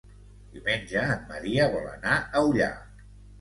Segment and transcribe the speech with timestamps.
[0.53, 2.73] Diumenge en Maria vol anar a Ullà.